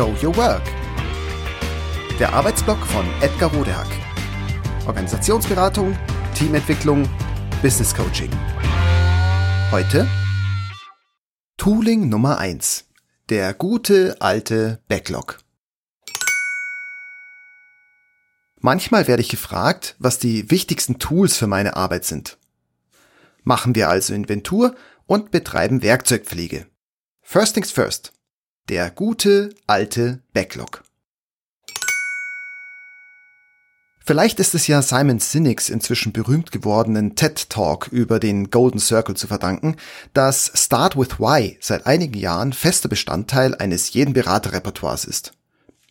Show 0.00 0.16
Your 0.22 0.34
Work. 0.38 0.62
Der 2.18 2.32
Arbeitsblock 2.32 2.78
von 2.86 3.04
Edgar 3.20 3.52
Rodehack. 3.52 3.86
Organisationsberatung, 4.86 5.94
Teamentwicklung, 6.34 7.06
Business 7.60 7.94
Coaching. 7.94 8.30
Heute 9.70 10.08
Tooling 11.58 12.08
Nummer 12.08 12.38
1. 12.38 12.86
Der 13.28 13.52
gute 13.52 14.16
alte 14.20 14.82
Backlog. 14.88 15.36
Manchmal 18.58 19.06
werde 19.06 19.20
ich 19.20 19.28
gefragt, 19.28 19.96
was 19.98 20.18
die 20.18 20.50
wichtigsten 20.50 20.98
Tools 20.98 21.36
für 21.36 21.46
meine 21.46 21.76
Arbeit 21.76 22.06
sind. 22.06 22.38
Machen 23.42 23.74
wir 23.74 23.90
also 23.90 24.14
Inventur 24.14 24.74
und 25.04 25.30
betreiben 25.30 25.82
Werkzeugpflege. 25.82 26.64
First 27.20 27.52
things 27.52 27.70
first. 27.70 28.14
Der 28.70 28.88
gute 28.88 29.52
alte 29.66 30.22
Backlog. 30.32 30.84
Vielleicht 33.98 34.38
ist 34.38 34.54
es 34.54 34.68
ja 34.68 34.80
Simon 34.80 35.18
Sinek's 35.18 35.68
inzwischen 35.68 36.12
berühmt 36.12 36.52
gewordenen 36.52 37.16
TED 37.16 37.50
Talk 37.50 37.88
über 37.88 38.20
den 38.20 38.50
Golden 38.50 38.78
Circle 38.78 39.16
zu 39.16 39.26
verdanken, 39.26 39.74
dass 40.14 40.52
Start 40.54 40.96
with 40.96 41.18
Why 41.18 41.58
seit 41.60 41.84
einigen 41.84 42.16
Jahren 42.16 42.52
fester 42.52 42.88
Bestandteil 42.88 43.56
eines 43.56 43.92
jeden 43.92 44.14
Beraterrepertoires 44.14 45.04
ist. 45.04 45.32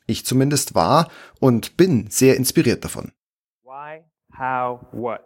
Ich 0.07 0.25
zumindest 0.25 0.73
war 0.73 1.09
und 1.41 1.75
bin 1.75 2.09
sehr 2.09 2.37
inspiriert 2.37 2.85
davon. 2.85 3.11
Why, 3.65 4.05
how, 4.39 4.85
what? 4.93 5.19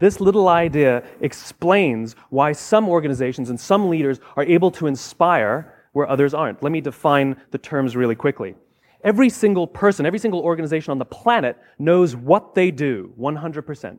This 0.00 0.18
little 0.18 0.48
idea 0.48 1.04
explains 1.20 2.16
why 2.30 2.52
some 2.52 2.88
organizations 2.88 3.48
and 3.48 3.60
some 3.60 3.88
leaders 3.88 4.18
are 4.34 4.44
able 4.44 4.72
to 4.72 4.88
inspire 4.88 5.73
where 5.94 6.08
others 6.08 6.34
aren't. 6.34 6.62
Let 6.62 6.72
me 6.72 6.82
define 6.82 7.40
the 7.50 7.58
terms 7.58 7.96
really 7.96 8.14
quickly. 8.14 8.54
Every 9.02 9.30
single 9.30 9.66
person, 9.66 10.04
every 10.04 10.18
single 10.18 10.40
organization 10.40 10.90
on 10.90 10.98
the 10.98 11.04
planet 11.04 11.56
knows 11.78 12.14
what 12.14 12.54
they 12.54 12.70
do 12.70 13.14
100%. 13.18 13.98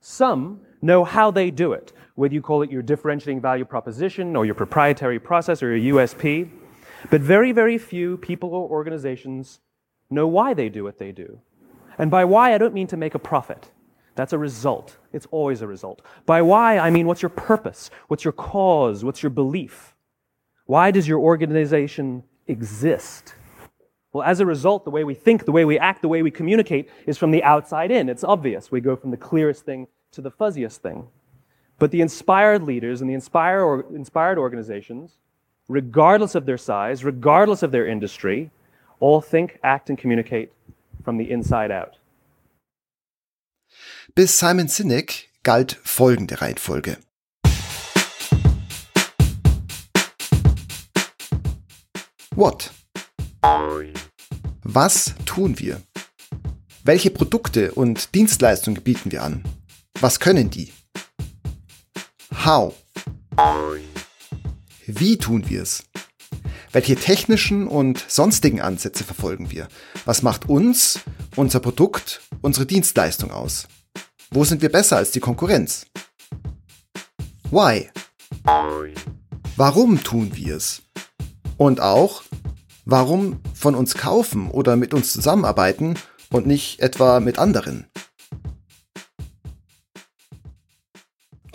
Some 0.00 0.60
know 0.82 1.04
how 1.04 1.30
they 1.30 1.50
do 1.50 1.72
it, 1.72 1.92
whether 2.14 2.34
you 2.34 2.42
call 2.42 2.62
it 2.62 2.70
your 2.70 2.82
differentiating 2.82 3.40
value 3.40 3.64
proposition 3.64 4.36
or 4.36 4.44
your 4.44 4.54
proprietary 4.54 5.18
process 5.18 5.62
or 5.62 5.76
your 5.76 5.96
USP. 5.96 6.50
But 7.10 7.20
very, 7.20 7.52
very 7.52 7.78
few 7.78 8.16
people 8.18 8.50
or 8.50 8.68
organizations 8.68 9.60
know 10.10 10.26
why 10.26 10.52
they 10.52 10.68
do 10.68 10.84
what 10.84 10.98
they 10.98 11.12
do. 11.12 11.40
And 11.98 12.10
by 12.10 12.24
why, 12.24 12.54
I 12.54 12.58
don't 12.58 12.74
mean 12.74 12.88
to 12.88 12.96
make 12.96 13.14
a 13.14 13.18
profit. 13.18 13.70
That's 14.14 14.32
a 14.32 14.38
result. 14.38 14.98
It's 15.12 15.26
always 15.30 15.62
a 15.62 15.66
result. 15.66 16.02
By 16.26 16.42
why, 16.42 16.78
I 16.78 16.90
mean 16.90 17.06
what's 17.06 17.22
your 17.22 17.30
purpose? 17.30 17.88
What's 18.08 18.24
your 18.24 18.32
cause? 18.32 19.04
What's 19.04 19.22
your 19.22 19.30
belief? 19.30 19.94
Why 20.66 20.90
does 20.90 21.08
your 21.08 21.18
organization 21.18 22.24
exist? 22.46 23.34
Well, 24.12 24.24
as 24.24 24.40
a 24.40 24.46
result, 24.46 24.84
the 24.84 24.90
way 24.90 25.04
we 25.04 25.14
think, 25.14 25.44
the 25.44 25.52
way 25.52 25.64
we 25.64 25.78
act, 25.78 26.02
the 26.02 26.08
way 26.08 26.22
we 26.22 26.30
communicate 26.30 26.90
is 27.06 27.16
from 27.16 27.30
the 27.30 27.42
outside 27.42 27.90
in. 27.90 28.08
It's 28.08 28.24
obvious. 28.24 28.70
We 28.70 28.80
go 28.80 28.94
from 28.94 29.10
the 29.10 29.16
clearest 29.16 29.64
thing 29.64 29.88
to 30.12 30.20
the 30.20 30.30
fuzziest 30.30 30.78
thing. 30.78 31.08
But 31.78 31.90
the 31.90 32.02
inspired 32.02 32.62
leaders 32.62 33.00
and 33.00 33.08
the 33.08 33.14
inspired, 33.14 33.64
or, 33.64 33.86
inspired 33.94 34.38
organizations, 34.38 35.18
regardless 35.68 36.34
of 36.34 36.44
their 36.46 36.58
size, 36.58 37.04
regardless 37.04 37.62
of 37.62 37.72
their 37.72 37.86
industry, 37.86 38.50
all 39.00 39.20
think, 39.20 39.58
act, 39.64 39.88
and 39.88 39.98
communicate 39.98 40.52
from 41.02 41.16
the 41.16 41.30
inside 41.30 41.70
out. 41.70 41.96
Bis 44.14 44.30
Simon 44.30 44.66
Sinek 44.66 45.26
galt 45.42 45.78
folgende 45.82 46.36
Reihenfolge. 46.36 46.98
What? 52.34 52.70
Was 54.62 55.14
tun 55.26 55.58
wir? 55.58 55.82
Welche 56.82 57.10
Produkte 57.10 57.72
und 57.72 58.14
Dienstleistungen 58.14 58.82
bieten 58.82 59.12
wir 59.12 59.22
an? 59.22 59.44
Was 60.00 60.18
können 60.18 60.48
die? 60.48 60.72
How? 62.44 62.74
Wie 64.86 65.18
tun 65.18 65.48
wir 65.50 65.62
es? 65.62 65.84
Welche 66.72 66.96
technischen 66.96 67.68
und 67.68 68.02
sonstigen 68.08 68.62
Ansätze 68.62 69.04
verfolgen 69.04 69.50
wir? 69.50 69.68
Was 70.06 70.22
macht 70.22 70.48
uns, 70.48 71.00
unser 71.36 71.60
Produkt, 71.60 72.22
unsere 72.40 72.64
Dienstleistung 72.64 73.30
aus? 73.30 73.68
Wo 74.30 74.44
sind 74.44 74.62
wir 74.62 74.72
besser 74.72 74.96
als 74.96 75.10
die 75.10 75.20
Konkurrenz? 75.20 75.84
Why? 77.50 77.90
Warum 79.56 80.02
tun 80.02 80.34
wir 80.34 80.56
es? 80.56 80.80
Und 81.62 81.80
auch, 81.80 82.24
warum 82.86 83.38
von 83.54 83.76
uns 83.76 83.94
kaufen 83.94 84.50
oder 84.50 84.74
mit 84.74 84.92
uns 84.92 85.12
zusammenarbeiten 85.12 85.94
und 86.32 86.44
nicht 86.44 86.80
etwa 86.80 87.20
mit 87.20 87.38
anderen? 87.38 87.86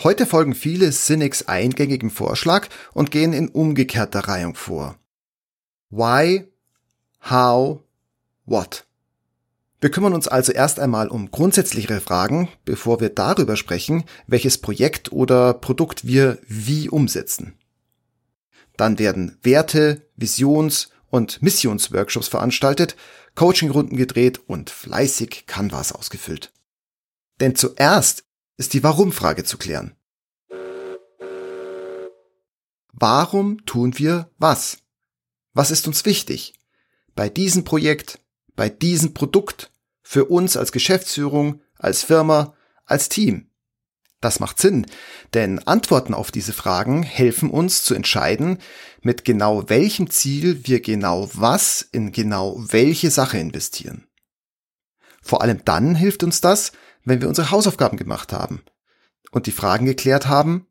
Heute 0.01 0.25
folgen 0.25 0.56
viele 0.56 0.94
Cynics 0.94 1.50
eingängigem 1.50 2.09
Vorschlag 2.09 2.69
und 2.94 3.12
gehen 3.12 3.34
in 3.34 3.50
umgekehrter 3.50 4.22
Reihung 4.22 4.56
vor. 4.56 4.95
Why, 5.90 6.47
how, 7.29 7.81
what? 8.45 8.85
Wir 9.81 9.91
kümmern 9.91 10.13
uns 10.13 10.29
also 10.29 10.53
erst 10.53 10.79
einmal 10.79 11.09
um 11.09 11.31
grundsätzlichere 11.31 12.00
Fragen, 12.00 12.47
bevor 12.63 13.01
wir 13.01 13.09
darüber 13.09 13.57
sprechen, 13.57 14.06
welches 14.25 14.57
Projekt 14.59 15.12
oder 15.12 15.53
Produkt 15.53 16.07
wir 16.07 16.39
wie 16.47 16.88
umsetzen. 16.88 17.57
Dann 18.77 18.99
werden 18.99 19.38
Werte, 19.41 20.07
Visions- 20.15 20.89
und 21.09 21.41
Missionsworkshops 21.41 22.27
veranstaltet, 22.27 22.95
Coachingrunden 23.35 23.97
gedreht 23.97 24.39
und 24.47 24.69
fleißig 24.69 25.45
Canvas 25.47 25.91
ausgefüllt. 25.91 26.51
Denn 27.39 27.55
zuerst 27.55 28.23
ist 28.57 28.73
die 28.73 28.83
Warum-Frage 28.83 29.43
zu 29.43 29.57
klären. 29.57 29.95
Warum 32.91 33.63
tun 33.65 33.99
wir 33.99 34.31
was? 34.39 34.79
Was 35.53 35.69
ist 35.69 35.88
uns 35.88 36.05
wichtig? 36.05 36.53
Bei 37.15 37.29
diesem 37.29 37.63
Projekt, 37.63 38.19
bei 38.55 38.69
diesem 38.69 39.13
Produkt, 39.13 39.71
für 40.01 40.25
uns 40.25 40.57
als 40.57 40.71
Geschäftsführung, 40.71 41.61
als 41.77 42.03
Firma, 42.03 42.55
als 42.85 43.09
Team? 43.09 43.49
Das 44.19 44.39
macht 44.39 44.59
Sinn, 44.59 44.88
denn 45.35 45.59
Antworten 45.67 46.16
auf 46.16 46.31
diese 46.31 46.53
Fragen 46.53 47.03
helfen 47.03 47.51
uns 47.51 47.83
zu 47.83 47.94
entscheiden, 47.94 48.57
mit 49.01 49.25
genau 49.25 49.69
welchem 49.69 50.09
Ziel 50.09 50.66
wir 50.66 50.81
genau 50.81 51.29
was 51.33 51.81
in 51.83 52.11
genau 52.11 52.56
welche 52.57 53.11
Sache 53.11 53.38
investieren. 53.38 54.07
Vor 55.22 55.41
allem 55.41 55.63
dann 55.66 55.94
hilft 55.94 56.23
uns 56.23 56.41
das, 56.41 56.72
wenn 57.03 57.22
wir 57.22 57.27
unsere 57.27 57.51
Hausaufgaben 57.51 57.97
gemacht 57.97 58.33
haben 58.33 58.63
und 59.31 59.45
die 59.45 59.51
Fragen 59.51 59.85
geklärt 59.85 60.27
haben, 60.27 60.66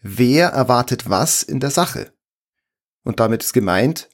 wer 0.00 0.48
erwartet 0.48 1.08
was 1.08 1.42
in 1.42 1.60
der 1.60 1.70
Sache? 1.70 2.12
Und 3.04 3.20
damit 3.20 3.42
ist 3.42 3.52
gemeint, 3.52 4.08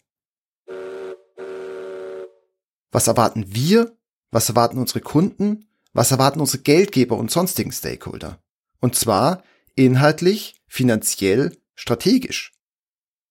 was 2.91 3.07
erwarten 3.07 3.55
wir? 3.55 3.97
Was 4.31 4.49
erwarten 4.49 4.79
unsere 4.79 5.01
Kunden? 5.01 5.69
Was 5.93 6.11
erwarten 6.11 6.41
unsere 6.41 6.63
Geldgeber 6.63 7.17
und 7.17 7.31
sonstigen 7.31 7.73
Stakeholder? 7.73 8.43
Und 8.81 8.95
zwar 8.95 9.43
inhaltlich, 9.75 10.61
finanziell, 10.67 11.57
strategisch. 11.75 12.53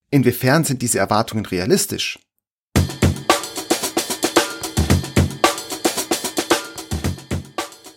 Inwiefern 0.09 0.63
sind 0.63 0.81
diese 0.81 0.99
Erwartungen 0.99 1.45
realistisch? 1.45 2.19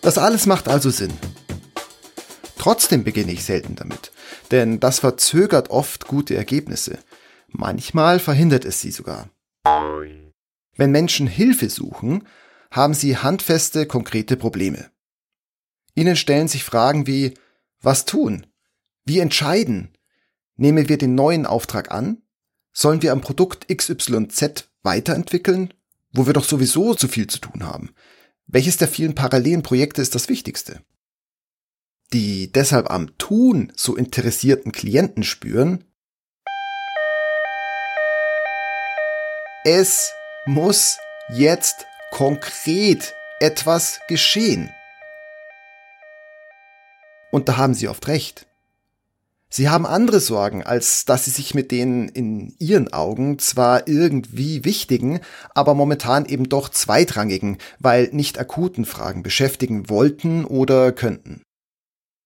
Das 0.01 0.17
alles 0.17 0.45
macht 0.45 0.67
also 0.67 0.89
Sinn. 0.89 1.13
Trotzdem 2.57 3.03
beginne 3.03 3.31
ich 3.31 3.43
selten 3.43 3.75
damit, 3.75 4.11
denn 4.51 4.79
das 4.79 4.99
verzögert 4.99 5.69
oft 5.69 6.07
gute 6.07 6.35
Ergebnisse. 6.35 6.99
Manchmal 7.47 8.19
verhindert 8.19 8.65
es 8.65 8.81
sie 8.81 8.91
sogar. 8.91 9.29
Wenn 10.75 10.91
Menschen 10.91 11.27
Hilfe 11.27 11.69
suchen, 11.69 12.27
haben 12.71 12.93
sie 12.93 13.17
handfeste, 13.17 13.85
konkrete 13.85 14.37
Probleme. 14.37 14.89
Ihnen 15.95 16.15
stellen 16.15 16.47
sich 16.47 16.63
Fragen 16.63 17.05
wie, 17.07 17.33
was 17.81 18.05
tun? 18.05 18.47
Wie 19.03 19.19
entscheiden? 19.19 19.97
Nehmen 20.55 20.89
wir 20.89 20.97
den 20.97 21.15
neuen 21.15 21.45
Auftrag 21.45 21.91
an? 21.91 22.21
Sollen 22.71 23.01
wir 23.01 23.11
am 23.11 23.21
Produkt 23.21 23.67
XYZ 23.75 24.69
weiterentwickeln, 24.83 25.73
wo 26.13 26.25
wir 26.25 26.33
doch 26.33 26.45
sowieso 26.45 26.93
zu 26.93 27.07
viel 27.07 27.27
zu 27.27 27.39
tun 27.39 27.63
haben? 27.63 27.91
Welches 28.47 28.77
der 28.77 28.87
vielen 28.87 29.15
parallelen 29.15 29.63
Projekte 29.63 30.01
ist 30.01 30.15
das 30.15 30.29
wichtigste? 30.29 30.81
Die 32.13 32.51
deshalb 32.51 32.89
am 32.91 33.17
Tun 33.17 33.71
so 33.75 33.95
interessierten 33.95 34.71
Klienten 34.71 35.23
spüren, 35.23 35.85
es 39.63 40.11
muss 40.45 40.97
jetzt 41.29 41.85
konkret 42.11 43.13
etwas 43.39 43.99
geschehen. 44.07 44.71
Und 47.31 47.49
da 47.49 47.57
haben 47.57 47.73
sie 47.73 47.87
oft 47.87 48.07
recht. 48.07 48.45
Sie 49.53 49.67
haben 49.67 49.85
andere 49.85 50.21
Sorgen, 50.21 50.63
als 50.63 51.03
dass 51.03 51.25
sie 51.25 51.31
sich 51.31 51.53
mit 51.53 51.71
den 51.71 52.07
in 52.07 52.55
ihren 52.57 52.93
Augen 52.93 53.37
zwar 53.37 53.87
irgendwie 53.87 54.63
wichtigen, 54.63 55.19
aber 55.53 55.73
momentan 55.73 56.25
eben 56.25 56.47
doch 56.47 56.69
zweitrangigen, 56.69 57.57
weil 57.77 58.09
nicht 58.13 58.39
akuten 58.39 58.85
Fragen 58.85 59.23
beschäftigen 59.23 59.89
wollten 59.89 60.45
oder 60.45 60.93
könnten. 60.93 61.41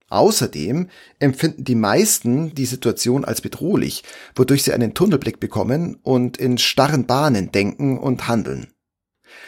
Außerdem 0.07 0.87
empfinden 1.17 1.63
die 1.63 1.73
meisten 1.73 2.53
die 2.53 2.67
Situation 2.67 3.25
als 3.25 3.41
bedrohlich, 3.41 4.03
wodurch 4.35 4.61
sie 4.61 4.73
einen 4.73 4.93
Tunnelblick 4.93 5.39
bekommen 5.39 5.97
und 6.03 6.37
in 6.37 6.59
starren 6.59 7.07
Bahnen 7.07 7.51
denken 7.51 7.97
und 7.97 8.27
handeln. 8.27 8.71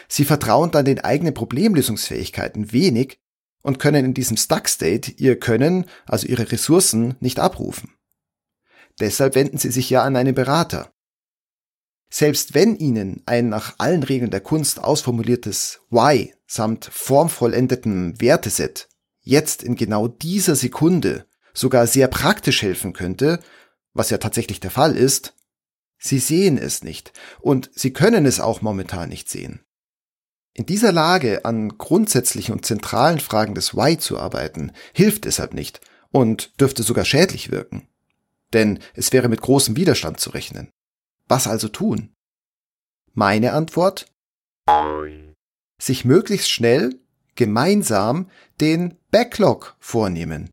Sie 0.08 0.24
vertrauen 0.24 0.72
dann 0.72 0.84
den 0.84 0.98
eigenen 0.98 1.32
Problemlösungsfähigkeiten 1.32 2.72
wenig 2.72 3.20
und 3.62 3.78
können 3.78 4.04
in 4.04 4.14
diesem 4.14 4.36
Stuck 4.36 4.68
State 4.68 5.12
ihr 5.12 5.38
Können, 5.38 5.86
also 6.06 6.26
ihre 6.26 6.50
Ressourcen, 6.50 7.16
nicht 7.20 7.40
abrufen. 7.40 7.94
Deshalb 9.00 9.34
wenden 9.34 9.58
sie 9.58 9.70
sich 9.70 9.90
ja 9.90 10.02
an 10.02 10.16
einen 10.16 10.34
Berater. 10.34 10.92
Selbst 12.10 12.54
wenn 12.54 12.76
ihnen 12.76 13.22
ein 13.26 13.48
nach 13.48 13.74
allen 13.78 14.02
Regeln 14.02 14.30
der 14.30 14.40
Kunst 14.40 14.82
ausformuliertes 14.82 15.80
Why 15.90 16.34
samt 16.46 16.86
formvollendetem 16.86 18.20
Werteset 18.20 18.88
jetzt 19.20 19.62
in 19.62 19.76
genau 19.76 20.08
dieser 20.08 20.56
Sekunde 20.56 21.26
sogar 21.52 21.86
sehr 21.86 22.08
praktisch 22.08 22.62
helfen 22.62 22.94
könnte, 22.94 23.40
was 23.92 24.10
ja 24.10 24.18
tatsächlich 24.18 24.60
der 24.60 24.70
Fall 24.70 24.96
ist, 24.96 25.34
sie 25.98 26.18
sehen 26.18 26.56
es 26.56 26.82
nicht 26.82 27.12
und 27.40 27.70
sie 27.74 27.92
können 27.92 28.24
es 28.24 28.40
auch 28.40 28.62
momentan 28.62 29.10
nicht 29.10 29.28
sehen. 29.28 29.60
In 30.58 30.66
dieser 30.66 30.90
Lage 30.90 31.44
an 31.44 31.78
grundsätzlichen 31.78 32.52
und 32.52 32.66
zentralen 32.66 33.20
Fragen 33.20 33.54
des 33.54 33.76
Why 33.76 33.96
zu 33.96 34.18
arbeiten, 34.18 34.72
hilft 34.92 35.24
deshalb 35.24 35.54
nicht 35.54 35.80
und 36.10 36.60
dürfte 36.60 36.82
sogar 36.82 37.04
schädlich 37.04 37.52
wirken. 37.52 37.86
Denn 38.52 38.80
es 38.94 39.12
wäre 39.12 39.28
mit 39.28 39.40
großem 39.40 39.76
Widerstand 39.76 40.18
zu 40.18 40.30
rechnen. 40.30 40.72
Was 41.28 41.46
also 41.46 41.68
tun? 41.68 42.12
Meine 43.14 43.52
Antwort? 43.52 44.12
Sich 45.80 46.04
möglichst 46.04 46.50
schnell, 46.50 46.98
gemeinsam 47.36 48.28
den 48.60 48.96
Backlog 49.12 49.76
vornehmen. 49.78 50.50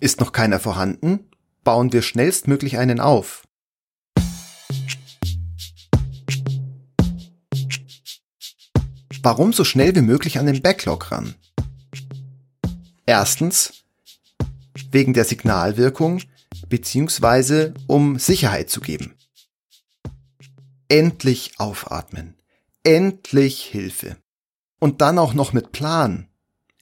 Ist 0.00 0.20
noch 0.20 0.30
keiner 0.30 0.60
vorhanden? 0.60 1.28
Bauen 1.64 1.92
wir 1.92 2.02
schnellstmöglich 2.02 2.78
einen 2.78 3.00
auf. 3.00 3.42
Warum 9.22 9.52
so 9.52 9.64
schnell 9.64 9.94
wie 9.94 10.00
möglich 10.00 10.38
an 10.38 10.46
den 10.46 10.62
Backlog 10.62 11.12
ran? 11.12 11.34
Erstens, 13.04 13.84
wegen 14.90 15.12
der 15.12 15.24
Signalwirkung 15.24 16.22
beziehungsweise 16.68 17.74
um 17.86 18.18
Sicherheit 18.18 18.70
zu 18.70 18.80
geben. 18.80 19.14
Endlich 20.88 21.52
aufatmen. 21.58 22.34
Endlich 22.82 23.62
Hilfe. 23.62 24.16
Und 24.78 25.02
dann 25.02 25.18
auch 25.18 25.34
noch 25.34 25.52
mit 25.52 25.72
Plan. 25.72 26.28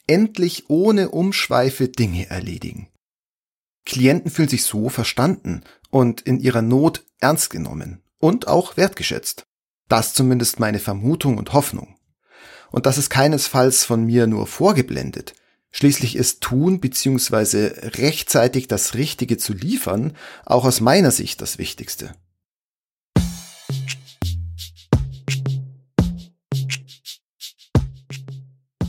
Endlich 0.07 0.71
ohne 0.71 1.11
Umschweife 1.11 1.89
Dinge 1.89 2.31
erledigen. 2.31 2.89
Klienten 3.85 4.31
fühlen 4.31 4.49
sich 4.49 4.63
so 4.63 4.89
verstanden 4.91 5.65
und 5.91 6.21
in 6.21 6.39
ihrer 6.39 6.63
Not 6.63 7.05
ernst 7.19 7.51
genommen 7.51 8.01
und 8.19 8.47
auch 8.47 8.77
wertgeschätzt. 8.77 9.47
Das 9.89 10.15
zumindest 10.15 10.61
meine 10.61 10.79
Vermutung 10.79 11.37
und 11.39 11.53
Hoffnung 11.53 11.98
und 12.71 12.87
das 12.87 12.99
ist 12.99 13.11
keinesfalls 13.11 13.85
von 13.85 14.05
mir 14.05 14.27
nur 14.27 14.47
vorgeblendet. 14.47 15.35
Schließlich 15.71 16.17
ist 16.17 16.41
tun 16.41 16.81
bzw. 16.81 17.89
rechtzeitig 17.99 18.69
das 18.69 18.95
Richtige 18.95 19.37
zu 19.37 19.53
liefern 19.53 20.17
auch 20.45 20.65
aus 20.65 20.81
meiner 20.81 21.11
Sicht 21.11 21.41
das 21.43 21.59
Wichtigste. 21.59 22.15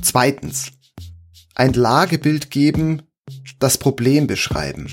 Zweitens. 0.02 0.72
Ein 1.54 1.74
Lagebild 1.74 2.52
geben, 2.52 3.04
das 3.60 3.78
Problem 3.78 4.28
beschreiben. 4.28 4.90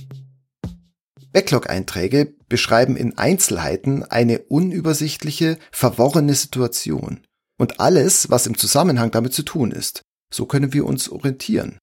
Backlog-Einträge 1.33 2.35
beschreiben 2.49 2.97
in 2.97 3.17
Einzelheiten 3.17 4.03
eine 4.03 4.41
unübersichtliche, 4.41 5.59
verworrene 5.71 6.35
Situation 6.35 7.21
und 7.59 7.81
alles, 7.81 8.31
was 8.31 8.47
im 8.47 8.57
Zusammenhang 8.57 9.11
damit 9.11 9.33
zu 9.33 9.43
tun 9.43 9.71
ist. 9.71 10.03
So 10.33 10.47
können 10.47 10.73
wir 10.73 10.87
uns 10.87 11.09
orientieren. 11.09 11.79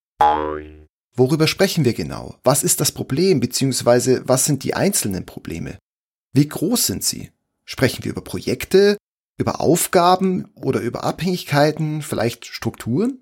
Worüber 1.16 1.48
sprechen 1.48 1.86
wir 1.86 1.94
genau? 1.94 2.38
Was 2.44 2.64
ist 2.64 2.82
das 2.82 2.92
Problem 2.92 3.40
bzw. 3.40 4.22
was 4.26 4.46
sind 4.46 4.64
die 4.64 4.74
einzelnen 4.74 5.26
Probleme? 5.26 5.78
Wie 6.34 6.48
groß 6.48 6.88
sind 6.88 7.04
sie? 7.04 7.32
Sprechen 7.66 8.04
wir 8.04 8.12
über 8.12 8.24
Projekte, 8.24 8.98
über 9.38 9.62
Aufgaben 9.62 10.46
oder 10.56 10.80
über 10.82 11.04
Abhängigkeiten, 11.04 12.02
vielleicht 12.02 12.46
Strukturen? 12.46 13.20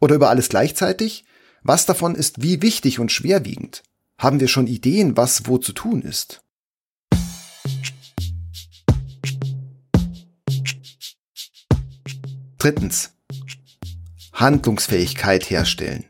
Oder 0.00 0.14
über 0.14 0.30
alles 0.30 0.48
gleichzeitig? 0.48 1.24
Was 1.62 1.86
davon 1.86 2.14
ist 2.14 2.42
wie 2.42 2.62
wichtig 2.62 2.98
und 2.98 3.12
schwerwiegend? 3.12 3.82
Haben 4.16 4.40
wir 4.40 4.48
schon 4.48 4.66
Ideen, 4.66 5.16
was 5.16 5.46
wo 5.46 5.58
zu 5.58 5.72
tun 5.72 6.02
ist? 6.02 6.42
Drittens. 12.58 13.12
Handlungsfähigkeit 14.32 15.48
herstellen. 15.48 16.06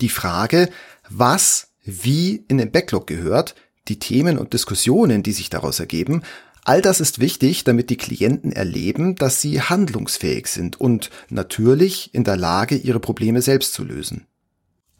Die 0.00 0.08
Frage, 0.08 0.68
was 1.08 1.72
wie 1.82 2.44
in 2.46 2.58
den 2.58 2.70
Backlog 2.70 3.08
gehört, 3.08 3.56
die 3.88 3.98
Themen 3.98 4.38
und 4.38 4.52
Diskussionen, 4.52 5.24
die 5.24 5.32
sich 5.32 5.50
daraus 5.50 5.80
ergeben, 5.80 6.22
all 6.62 6.80
das 6.82 7.00
ist 7.00 7.18
wichtig, 7.18 7.64
damit 7.64 7.90
die 7.90 7.96
Klienten 7.96 8.52
erleben, 8.52 9.16
dass 9.16 9.40
sie 9.40 9.60
handlungsfähig 9.60 10.46
sind 10.46 10.80
und 10.80 11.10
natürlich 11.30 12.14
in 12.14 12.22
der 12.22 12.36
Lage, 12.36 12.76
ihre 12.76 13.00
Probleme 13.00 13.42
selbst 13.42 13.74
zu 13.74 13.82
lösen. 13.82 14.28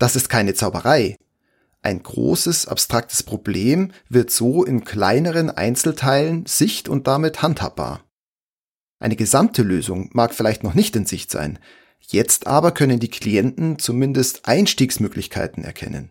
Das 0.01 0.17
ist 0.17 0.29
keine 0.29 0.55
Zauberei. 0.55 1.17
Ein 1.81 2.03
großes, 2.03 2.67
abstraktes 2.67 3.23
Problem 3.23 3.93
wird 4.09 4.33
so 4.33 4.65
in 4.65 4.85
kleineren 4.85 5.49
Einzelteilen 5.49 6.45
sicht 6.47 6.89
und 6.89 7.07
damit 7.07 7.41
handhabbar. 7.41 8.04
Eine 9.05 9.17
gesamte 9.17 9.63
Lösung 9.63 10.09
mag 10.15 10.33
vielleicht 10.33 10.63
noch 10.63 10.73
nicht 10.73 10.97
in 10.97 11.05
Sicht 11.05 11.31
sein, 11.31 11.59
jetzt 12.01 12.47
aber 12.47 12.73
können 12.73 13.01
die 13.01 13.11
Klienten 13.11 13.79
zumindest 13.79 14.49
Einstiegsmöglichkeiten 14.49 15.63
erkennen. 15.63 16.09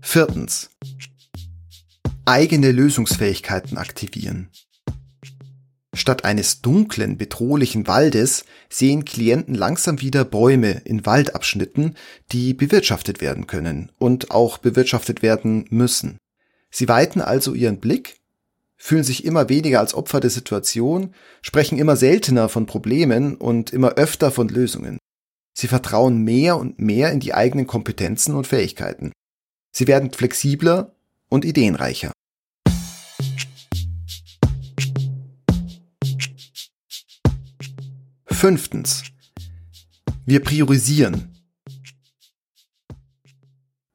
Viertens. 0.00 0.70
Eigene 2.24 2.72
Lösungsfähigkeiten 2.72 3.76
aktivieren. 3.76 4.48
Statt 5.92 6.24
eines 6.24 6.62
dunklen, 6.62 7.18
bedrohlichen 7.18 7.86
Waldes 7.86 8.46
sehen 8.70 9.04
Klienten 9.04 9.54
langsam 9.54 10.00
wieder 10.00 10.24
Bäume 10.24 10.80
in 10.86 11.04
Waldabschnitten, 11.04 11.98
die 12.32 12.54
bewirtschaftet 12.54 13.20
werden 13.20 13.46
können 13.46 13.92
und 13.98 14.30
auch 14.30 14.56
bewirtschaftet 14.56 15.20
werden 15.20 15.66
müssen. 15.68 16.16
Sie 16.70 16.88
weiten 16.88 17.20
also 17.20 17.54
ihren 17.54 17.80
Blick, 17.80 18.20
fühlen 18.76 19.04
sich 19.04 19.24
immer 19.24 19.48
weniger 19.48 19.80
als 19.80 19.94
Opfer 19.94 20.20
der 20.20 20.30
Situation, 20.30 21.14
sprechen 21.42 21.78
immer 21.78 21.96
seltener 21.96 22.48
von 22.48 22.66
Problemen 22.66 23.36
und 23.36 23.72
immer 23.72 23.94
öfter 23.94 24.30
von 24.30 24.48
Lösungen. 24.48 24.98
Sie 25.54 25.66
vertrauen 25.66 26.22
mehr 26.22 26.56
und 26.56 26.78
mehr 26.78 27.10
in 27.10 27.20
die 27.20 27.34
eigenen 27.34 27.66
Kompetenzen 27.66 28.34
und 28.34 28.46
Fähigkeiten. 28.46 29.12
Sie 29.72 29.86
werden 29.86 30.12
flexibler 30.12 30.94
und 31.28 31.44
ideenreicher. 31.44 32.12
Fünftens. 38.26 39.02
Wir 40.24 40.40
priorisieren 40.44 41.37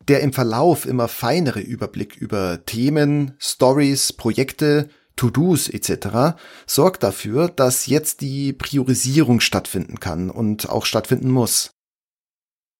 der 0.07 0.21
im 0.21 0.33
Verlauf 0.33 0.85
immer 0.85 1.07
feinere 1.07 1.59
Überblick 1.61 2.17
über 2.17 2.65
Themen, 2.65 3.35
Stories, 3.39 4.13
Projekte, 4.13 4.89
To-Dos 5.15 5.69
etc. 5.69 6.37
sorgt 6.65 7.03
dafür, 7.03 7.49
dass 7.49 7.85
jetzt 7.85 8.21
die 8.21 8.53
Priorisierung 8.53 9.39
stattfinden 9.39 9.99
kann 9.99 10.29
und 10.29 10.69
auch 10.69 10.85
stattfinden 10.85 11.29
muss. 11.29 11.71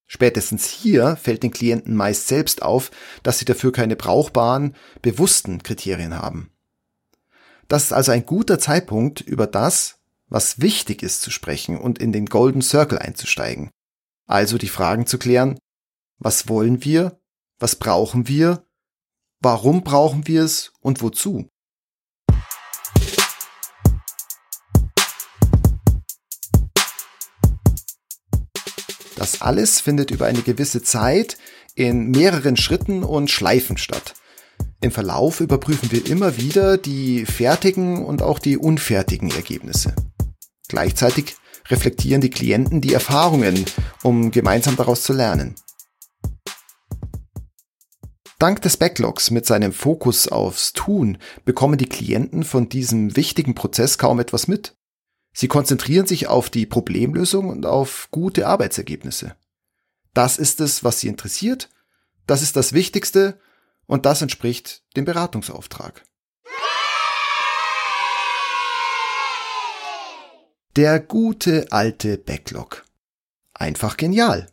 Spätestens 0.05 0.67
hier 0.67 1.15
fällt 1.15 1.43
den 1.43 1.51
Klienten 1.51 1.95
meist 1.95 2.27
selbst 2.27 2.61
auf, 2.61 2.91
dass 3.23 3.39
sie 3.39 3.45
dafür 3.45 3.71
keine 3.71 3.95
brauchbaren, 3.95 4.75
bewussten 5.01 5.63
Kriterien 5.63 6.15
haben. 6.15 6.51
Das 7.67 7.85
ist 7.85 7.93
also 7.93 8.11
ein 8.11 8.25
guter 8.25 8.59
Zeitpunkt, 8.59 9.21
über 9.21 9.47
das, 9.47 9.99
was 10.27 10.59
wichtig 10.61 11.01
ist, 11.01 11.21
zu 11.21 11.31
sprechen 11.31 11.77
und 11.77 11.99
in 11.99 12.11
den 12.11 12.25
Golden 12.25 12.61
Circle 12.61 12.99
einzusteigen. 12.99 13.69
Also 14.27 14.57
die 14.57 14.69
Fragen 14.69 15.05
zu 15.05 15.17
klären, 15.17 15.57
was 16.19 16.47
wollen 16.47 16.83
wir? 16.83 17.19
Was 17.59 17.75
brauchen 17.75 18.27
wir? 18.27 18.65
Warum 19.41 19.83
brauchen 19.83 20.27
wir 20.27 20.43
es 20.43 20.71
und 20.79 21.01
wozu? 21.01 21.49
Das 29.15 29.41
alles 29.41 29.79
findet 29.79 30.11
über 30.11 30.25
eine 30.25 30.41
gewisse 30.41 30.81
Zeit 30.81 31.37
in 31.75 32.11
mehreren 32.11 32.57
Schritten 32.57 33.03
und 33.03 33.31
Schleifen 33.31 33.77
statt. 33.77 34.15
Im 34.81 34.91
Verlauf 34.91 35.39
überprüfen 35.39 35.91
wir 35.91 36.05
immer 36.07 36.37
wieder 36.37 36.77
die 36.77 37.25
fertigen 37.25 38.03
und 38.03 38.21
auch 38.21 38.37
die 38.37 38.57
unfertigen 38.57 39.31
Ergebnisse. 39.31 39.95
Gleichzeitig 40.67 41.35
reflektieren 41.69 42.19
die 42.19 42.29
Klienten 42.29 42.81
die 42.81 42.93
Erfahrungen, 42.93 43.65
um 44.03 44.31
gemeinsam 44.31 44.75
daraus 44.75 45.03
zu 45.03 45.13
lernen. 45.13 45.55
Dank 48.43 48.61
des 48.61 48.75
Backlogs 48.75 49.31
mit 49.31 49.45
seinem 49.45 49.71
Fokus 49.71 50.27
aufs 50.27 50.73
Tun 50.73 51.17
bekommen 51.45 51.77
die 51.77 51.87
Klienten 51.87 52.43
von 52.43 52.67
diesem 52.67 53.15
wichtigen 53.15 53.55
Prozess 53.55 53.97
kaum 53.97 54.19
etwas 54.19 54.49
mit. 54.49 54.75
Sie 55.31 55.47
konzentrieren 55.47 56.07
sich 56.07 56.27
auf 56.27 56.49
die 56.49 56.65
Problemlösung 56.65 57.47
und 57.47 57.65
auf 57.65 58.09
gute 58.11 58.45
Arbeitsergebnisse. 58.45 59.37
Das 60.13 60.37
ist 60.37 60.59
es, 60.59 60.83
was 60.83 60.99
sie 60.99 61.07
interessiert, 61.07 61.69
das 62.27 62.41
ist 62.41 62.57
das 62.57 62.73
Wichtigste 62.73 63.39
und 63.85 64.05
das 64.05 64.21
entspricht 64.21 64.83
dem 64.97 65.05
Beratungsauftrag. 65.05 66.03
Der 70.75 70.99
gute 70.99 71.67
alte 71.71 72.17
Backlog. 72.17 72.83
Einfach 73.53 73.95
genial. 73.95 74.52